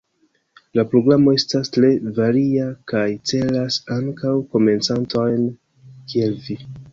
La 0.77 0.83
programo 0.93 1.33
estas 1.39 1.69
tre 1.75 1.91
varia 2.19 2.65
kaj 2.93 3.03
celas 3.33 3.77
ankaŭ 3.97 4.33
komencantojn 4.55 5.47
kiel 6.15 6.35
vi. 6.49 6.59